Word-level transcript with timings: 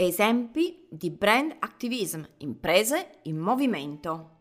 Esempi 0.00 0.86
di 0.88 1.10
brand 1.10 1.56
activism, 1.58 2.22
imprese 2.36 3.18
in 3.22 3.36
movimento. 3.36 4.36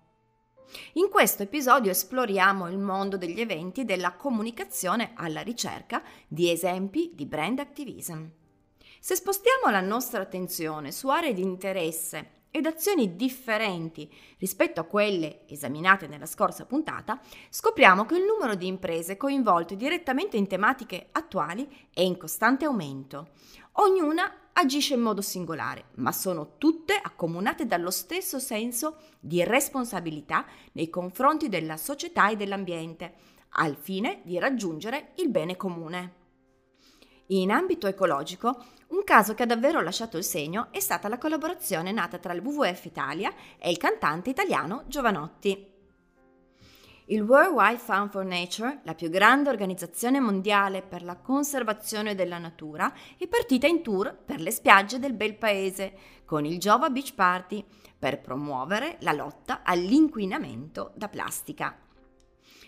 In 0.94 1.10
questo 1.10 1.42
episodio 1.42 1.90
esploriamo 1.90 2.70
il 2.70 2.78
mondo 2.78 3.18
degli 3.18 3.42
eventi 3.42 3.82
e 3.82 3.84
della 3.84 4.14
comunicazione 4.14 5.14
alla 5.16 5.42
ricerca 5.42 6.04
di 6.28 6.52
esempi 6.52 7.14
di 7.16 7.26
brand 7.26 7.58
activism. 7.58 8.26
Se 9.00 9.16
spostiamo 9.16 9.72
la 9.72 9.82
nostra 9.82 10.22
attenzione 10.22 10.92
su 10.92 11.10
aree 11.10 11.34
di 11.34 11.42
interesse 11.42 12.34
ed 12.52 12.68
azioni 12.68 13.16
differenti 13.16 14.14
rispetto 14.38 14.80
a 14.80 14.86
quelle 14.86 15.48
esaminate 15.48 16.06
nella 16.06 16.28
scorsa 16.28 16.68
puntata, 16.68 17.20
scopriamo 17.50 18.06
che 18.06 18.16
il 18.16 18.26
numero 18.26 18.54
di 18.54 18.68
imprese 18.68 19.18
coinvolte 19.18 19.76
direttamente 19.76 20.38
in 20.38 20.46
tematiche 20.46 21.10
attuali 21.14 21.68
è 21.92 22.02
in 22.02 22.16
costante 22.16 22.66
aumento. 22.66 23.30
Ognuna 23.80 24.47
agisce 24.60 24.96
in 24.96 25.02
modo 25.02 25.22
singolare, 25.22 25.86
ma 25.96 26.12
sono 26.12 26.58
tutte 26.58 27.00
accomunate 27.02 27.66
dallo 27.66 27.92
stesso 27.92 28.40
senso 28.40 28.98
di 29.20 29.44
responsabilità 29.44 30.46
nei 30.74 30.90
confronti 30.90 31.48
della 31.48 31.78
società 31.78 32.30
e 32.30 32.36
dell'ambiente, 32.36 33.14
al 33.52 33.76
fine 33.76 34.22
di 34.24 34.40
raggiungere 34.40 35.12
il 35.16 35.30
bene 35.30 35.56
comune. 35.56 36.14
In 37.28 37.52
ambito 37.52 37.88
ecologico, 37.88 38.64
un 38.88 39.04
caso 39.04 39.34
che 39.34 39.44
ha 39.44 39.48
davvero 39.48 39.82
lasciato 39.82 40.18
il 40.18 40.24
segno 40.24 40.68
è 40.72 40.80
stata 40.80 41.08
la 41.08 41.18
collaborazione 41.18 41.92
nata 41.92 42.18
tra 42.18 42.34
il 42.34 42.42
WWF 42.42 42.86
Italia 42.86 43.34
e 43.60 43.70
il 43.70 43.78
cantante 43.78 44.30
italiano 44.30 44.86
Giovanotti. 44.88 45.77
Il 47.10 47.22
World 47.22 47.54
Wide 47.54 47.78
Fund 47.78 48.10
for 48.10 48.26
Nature, 48.26 48.82
la 48.84 48.94
più 48.94 49.10
grande 49.10 49.48
organizzazione 49.48 50.20
mondiale 50.20 50.82
per 50.82 51.04
la 51.04 51.16
conservazione 51.16 52.16
della 52.16 52.38
natura, 52.38 52.94
è 53.18 53.28
partita 53.28 53.66
in 53.66 53.82
tour 53.82 54.14
per 54.14 54.42
le 54.42 54.52
spiagge 54.52 55.00
del 55.00 55.14
bel 55.14 55.38
paese 55.38 55.94
con 56.26 56.44
il 56.44 56.58
Jova 56.58 56.90
Beach 56.90 57.14
Party 57.14 57.64
per 57.98 58.20
promuovere 58.20 58.98
la 59.02 59.14
lotta 59.14 59.62
all'inquinamento 59.64 60.92
da 60.96 61.08
plastica. 61.08 61.80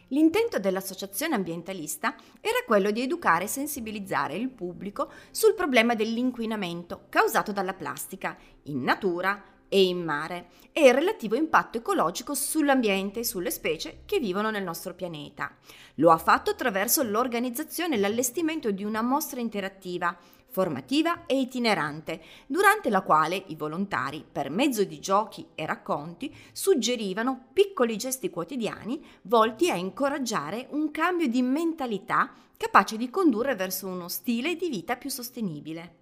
L'intento 0.08 0.58
dell'associazione 0.58 1.36
ambientalista 1.36 2.16
era 2.40 2.64
quello 2.66 2.92
di 2.92 3.02
educare 3.02 3.44
e 3.44 3.48
sensibilizzare 3.48 4.36
il 4.36 4.50
pubblico 4.50 5.12
sul 5.32 5.54
problema 5.54 5.96
dell'inquinamento 5.96 7.08
causato 7.10 7.52
dalla 7.52 7.74
plastica 7.74 8.38
in 8.64 8.84
natura, 8.84 9.44
e 9.70 9.86
in 9.86 10.04
mare 10.04 10.50
e 10.74 10.88
il 10.88 10.94
relativo 10.94 11.36
impatto 11.36 11.78
ecologico 11.78 12.34
sull'ambiente 12.34 13.20
e 13.20 13.24
sulle 13.24 13.52
specie 13.52 14.02
che 14.06 14.20
vivono 14.20 14.50
nel 14.50 14.64
nostro 14.64 14.94
pianeta. 14.94 15.56
Lo 15.96 16.12
ha 16.12 16.18
fatto 16.18 16.52
attraverso 16.52 17.04
l'organizzazione 17.04 17.96
e 17.96 18.00
l'allestimento 18.00 18.72
di 18.72 18.84
una 18.84 19.02
mostra 19.02 19.40
interattiva 19.40 20.18
formativa 20.50 21.26
e 21.26 21.40
itinerante, 21.40 22.22
durante 22.48 22.90
la 22.90 23.02
quale 23.02 23.44
i 23.48 23.56
volontari, 23.56 24.26
per 24.30 24.50
mezzo 24.50 24.84
di 24.84 25.00
giochi 25.00 25.48
e 25.56 25.66
racconti, 25.66 26.36
suggerivano 26.52 27.50
piccoli 27.54 27.96
gesti 27.98 28.30
quotidiani 28.30 29.04
volti 29.24 29.70
a 29.70 29.76
incoraggiare 29.76 30.68
un 30.72 30.92
cambio 30.92 31.28
di 31.28 31.42
mentalità 31.42 32.32
capace 32.58 32.98
di 32.98 33.10
condurre 33.10 33.56
verso 33.56 33.88
uno 33.88 34.08
stile 34.08 34.56
di 34.56 34.70
vita 34.70 34.98
più 34.98 35.10
sostenibile. 35.10 35.96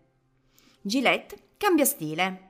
Gillette 0.82 1.50
cambia 1.58 1.86
stile. 1.86 2.47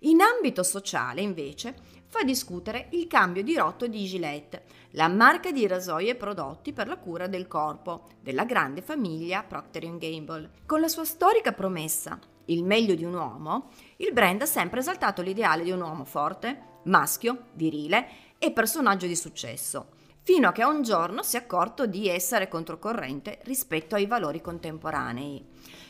In 0.00 0.20
ambito 0.20 0.62
sociale, 0.62 1.22
invece, 1.22 1.74
fa 2.06 2.22
discutere 2.22 2.88
il 2.90 3.06
cambio 3.06 3.42
di 3.42 3.56
rotto 3.56 3.86
di 3.86 4.04
Gillette, 4.04 4.64
la 4.90 5.08
marca 5.08 5.50
di 5.50 5.66
rasoi 5.66 6.08
e 6.08 6.14
prodotti 6.14 6.72
per 6.72 6.86
la 6.86 6.96
cura 6.96 7.26
del 7.26 7.48
corpo 7.48 8.04
della 8.20 8.44
grande 8.44 8.82
famiglia 8.82 9.42
Procter 9.42 9.96
Gamble. 9.96 10.50
Con 10.66 10.80
la 10.80 10.88
sua 10.88 11.04
storica 11.04 11.52
promessa 11.52 12.18
il 12.46 12.62
meglio 12.62 12.94
di 12.94 13.04
un 13.04 13.14
uomo, 13.14 13.70
il 13.96 14.12
brand 14.12 14.42
ha 14.42 14.46
sempre 14.46 14.80
esaltato 14.80 15.22
l'ideale 15.22 15.64
di 15.64 15.70
un 15.70 15.80
uomo 15.80 16.04
forte, 16.04 16.74
maschio, 16.84 17.46
virile 17.54 18.08
e 18.38 18.52
personaggio 18.52 19.06
di 19.06 19.16
successo, 19.16 19.88
fino 20.22 20.48
a 20.48 20.52
che 20.52 20.64
un 20.64 20.82
giorno 20.82 21.22
si 21.22 21.36
è 21.36 21.40
accorto 21.40 21.86
di 21.86 22.08
essere 22.08 22.48
controcorrente 22.48 23.40
rispetto 23.44 23.94
ai 23.94 24.06
valori 24.06 24.40
contemporanei. 24.40 25.44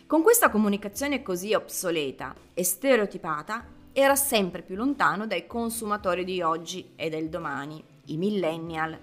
Con 0.07 0.23
questa 0.23 0.51
comunicazione 0.51 1.23
così 1.23 1.53
obsoleta 1.53 2.35
e 2.55 2.65
stereotipata, 2.65 3.75
era 3.99 4.15
sempre 4.15 4.61
più 4.61 4.77
lontano 4.77 5.27
dai 5.27 5.47
consumatori 5.47 6.23
di 6.23 6.43
oggi 6.43 6.93
e 6.97 7.09
del 7.09 7.31
domani, 7.31 7.83
i 8.09 8.19
millennial. 8.19 8.99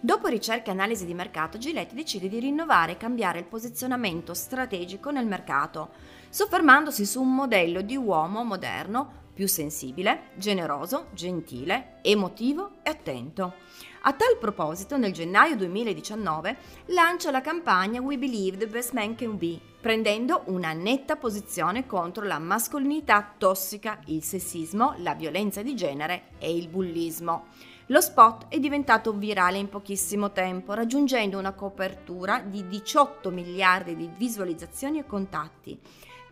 Dopo 0.00 0.28
ricerche 0.28 0.70
e 0.70 0.72
analisi 0.72 1.04
di 1.04 1.12
mercato, 1.12 1.58
Gillette 1.58 1.94
decide 1.94 2.30
di 2.30 2.40
rinnovare 2.40 2.92
e 2.92 2.96
cambiare 2.96 3.40
il 3.40 3.44
posizionamento 3.44 4.32
strategico 4.32 5.10
nel 5.10 5.26
mercato, 5.26 5.90
soffermandosi 6.30 7.04
su 7.04 7.20
un 7.20 7.34
modello 7.34 7.82
di 7.82 7.94
uomo 7.94 8.42
moderno 8.42 9.20
più 9.32 9.48
sensibile, 9.48 10.30
generoso, 10.36 11.08
gentile, 11.12 11.98
emotivo 12.02 12.72
e 12.82 12.90
attento. 12.90 13.54
A 14.02 14.12
tal 14.12 14.36
proposito, 14.38 14.96
nel 14.96 15.12
gennaio 15.12 15.56
2019 15.56 16.56
lancia 16.86 17.30
la 17.30 17.40
campagna 17.40 18.00
We 18.00 18.18
Believe 18.18 18.56
the 18.56 18.66
Best 18.66 18.92
Man 18.92 19.14
Can 19.14 19.38
Be, 19.38 19.60
prendendo 19.80 20.42
una 20.46 20.72
netta 20.72 21.16
posizione 21.16 21.86
contro 21.86 22.24
la 22.24 22.38
mascolinità 22.38 23.34
tossica, 23.38 24.00
il 24.06 24.22
sessismo, 24.22 24.94
la 24.98 25.14
violenza 25.14 25.62
di 25.62 25.74
genere 25.76 26.30
e 26.38 26.54
il 26.54 26.68
bullismo. 26.68 27.46
Lo 27.86 28.00
spot 28.00 28.46
è 28.48 28.58
diventato 28.58 29.12
virale 29.12 29.58
in 29.58 29.68
pochissimo 29.68 30.32
tempo, 30.32 30.72
raggiungendo 30.72 31.38
una 31.38 31.52
copertura 31.52 32.40
di 32.40 32.66
18 32.66 33.30
miliardi 33.30 33.94
di 33.96 34.10
visualizzazioni 34.16 34.98
e 34.98 35.06
contatti 35.06 35.78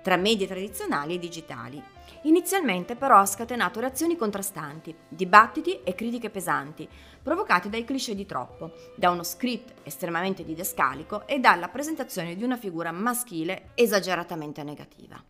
tra 0.02 0.16
media 0.16 0.46
tradizionali 0.46 1.14
e 1.14 1.18
digitali. 1.18 1.82
Inizialmente 2.22 2.96
però 2.96 3.16
ha 3.16 3.26
scatenato 3.26 3.80
reazioni 3.80 4.16
contrastanti, 4.16 4.94
dibattiti 5.08 5.82
e 5.82 5.94
critiche 5.94 6.28
pesanti, 6.28 6.86
provocati 7.22 7.70
dai 7.70 7.84
cliché 7.84 8.14
di 8.14 8.26
troppo, 8.26 8.72
da 8.94 9.10
uno 9.10 9.22
script 9.22 9.72
estremamente 9.84 10.44
didascalico 10.44 11.26
e 11.26 11.38
dalla 11.38 11.68
presentazione 11.68 12.36
di 12.36 12.44
una 12.44 12.58
figura 12.58 12.92
maschile 12.92 13.70
esageratamente 13.74 14.62
negativa. 14.62 15.22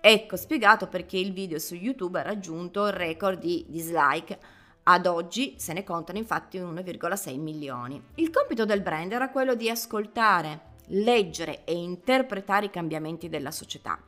Ecco 0.00 0.36
spiegato 0.36 0.86
perché 0.86 1.16
il 1.16 1.32
video 1.32 1.58
su 1.58 1.74
YouTube 1.74 2.20
ha 2.20 2.22
raggiunto 2.22 2.86
il 2.86 2.92
record 2.92 3.38
di 3.38 3.64
dislike. 3.68 4.38
Ad 4.84 5.06
oggi 5.06 5.54
se 5.58 5.72
ne 5.72 5.82
contano 5.82 6.18
infatti 6.18 6.58
1,6 6.58 7.38
milioni. 7.38 8.02
Il 8.14 8.30
compito 8.30 8.64
del 8.64 8.80
brand 8.80 9.12
era 9.12 9.30
quello 9.30 9.54
di 9.54 9.68
ascoltare, 9.68 10.67
leggere 10.88 11.64
e 11.64 11.74
interpretare 11.74 12.66
i 12.66 12.70
cambiamenti 12.70 13.28
della 13.28 13.50
società 13.50 14.00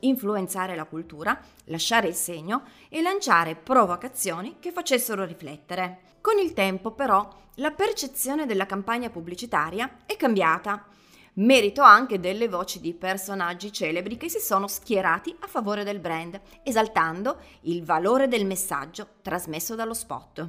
influenzare 0.00 0.76
la 0.76 0.84
cultura, 0.84 1.38
lasciare 1.64 2.08
il 2.08 2.14
segno 2.14 2.64
e 2.88 3.00
lanciare 3.00 3.56
provocazioni 3.56 4.56
che 4.60 4.72
facessero 4.72 5.24
riflettere. 5.24 6.00
Con 6.20 6.38
il 6.38 6.52
tempo 6.52 6.90
però 6.90 7.26
la 7.54 7.70
percezione 7.70 8.46
della 8.46 8.66
campagna 8.66 9.10
pubblicitaria 9.10 9.98
è 10.04 10.16
cambiata. 10.16 10.86
Merito 11.34 11.82
anche 11.82 12.18
delle 12.18 12.48
voci 12.48 12.80
di 12.80 12.94
personaggi 12.94 13.72
celebri 13.72 14.16
che 14.16 14.28
si 14.28 14.38
sono 14.38 14.68
schierati 14.68 15.34
a 15.40 15.46
favore 15.46 15.84
del 15.84 16.00
brand, 16.00 16.40
esaltando 16.62 17.38
il 17.62 17.84
valore 17.84 18.26
del 18.26 18.46
messaggio 18.46 19.06
trasmesso 19.22 19.74
dallo 19.74 19.92
spot. 19.92 20.48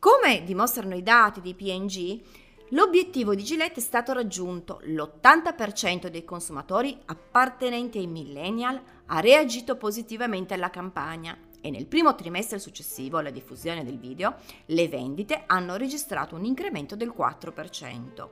Come 0.00 0.42
dimostrano 0.44 0.96
i 0.96 1.02
dati 1.02 1.40
di 1.40 1.54
PNG, 1.54 2.20
L'obiettivo 2.72 3.34
di 3.34 3.42
Gillette 3.42 3.80
è 3.80 3.82
stato 3.82 4.12
raggiunto. 4.12 4.80
L'80% 4.84 6.06
dei 6.06 6.24
consumatori 6.24 6.96
appartenenti 7.06 7.98
ai 7.98 8.06
millennial 8.06 8.80
ha 9.06 9.18
reagito 9.18 9.76
positivamente 9.76 10.54
alla 10.54 10.70
campagna 10.70 11.36
e 11.60 11.70
nel 11.70 11.86
primo 11.86 12.14
trimestre 12.14 12.60
successivo 12.60 13.18
alla 13.18 13.30
diffusione 13.30 13.84
del 13.84 13.98
video 13.98 14.36
le 14.66 14.86
vendite 14.86 15.42
hanno 15.46 15.74
registrato 15.74 16.36
un 16.36 16.44
incremento 16.44 16.94
del 16.94 17.12
4%. 17.16 18.28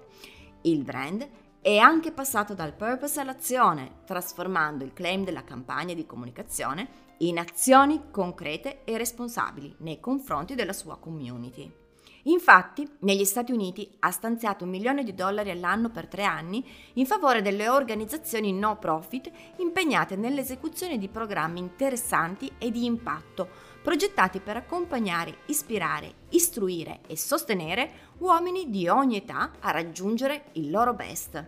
Il 0.62 0.84
brand 0.84 1.28
è 1.60 1.76
anche 1.78 2.12
passato 2.12 2.54
dal 2.54 2.74
purpose 2.74 3.18
all'azione, 3.18 4.02
trasformando 4.06 4.84
il 4.84 4.92
claim 4.92 5.24
della 5.24 5.42
campagna 5.42 5.94
di 5.94 6.06
comunicazione 6.06 7.06
in 7.18 7.38
azioni 7.40 8.10
concrete 8.12 8.84
e 8.84 8.96
responsabili 8.96 9.74
nei 9.78 9.98
confronti 9.98 10.54
della 10.54 10.72
sua 10.72 10.96
community. 10.96 11.86
Infatti, 12.28 12.86
negli 13.00 13.24
Stati 13.24 13.52
Uniti 13.52 13.90
ha 14.00 14.10
stanziato 14.10 14.64
un 14.64 14.70
milione 14.70 15.02
di 15.02 15.14
dollari 15.14 15.50
all'anno 15.50 15.88
per 15.88 16.08
tre 16.08 16.24
anni 16.24 16.62
in 16.94 17.06
favore 17.06 17.40
delle 17.40 17.68
organizzazioni 17.68 18.52
no 18.52 18.76
profit 18.76 19.30
impegnate 19.56 20.14
nell'esecuzione 20.14 20.98
di 20.98 21.08
programmi 21.08 21.58
interessanti 21.58 22.52
e 22.58 22.70
di 22.70 22.84
impatto, 22.84 23.48
progettati 23.82 24.40
per 24.40 24.58
accompagnare, 24.58 25.38
ispirare, 25.46 26.12
istruire 26.30 27.00
e 27.06 27.16
sostenere 27.16 27.90
uomini 28.18 28.68
di 28.68 28.88
ogni 28.88 29.16
età 29.16 29.52
a 29.60 29.70
raggiungere 29.70 30.46
il 30.52 30.70
loro 30.70 30.92
best, 30.92 31.42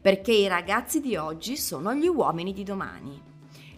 perché 0.00 0.32
i 0.32 0.48
ragazzi 0.48 1.00
di 1.00 1.14
oggi 1.14 1.58
sono 1.58 1.92
gli 1.92 2.06
uomini 2.06 2.54
di 2.54 2.64
domani. 2.64 3.20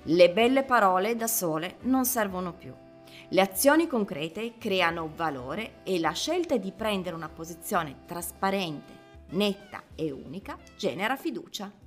Le 0.04 0.30
belle 0.30 0.62
parole 0.62 1.16
da 1.16 1.26
sole 1.26 1.78
non 1.82 2.04
servono 2.04 2.52
più. 2.52 2.83
Le 3.28 3.40
azioni 3.40 3.86
concrete 3.86 4.58
creano 4.58 5.10
valore 5.14 5.82
e 5.82 5.98
la 5.98 6.12
scelta 6.12 6.56
di 6.56 6.72
prendere 6.72 7.14
una 7.14 7.28
posizione 7.28 8.02
trasparente, 8.06 8.92
netta 9.30 9.82
e 9.94 10.10
unica 10.10 10.56
genera 10.76 11.16
fiducia. 11.16 11.83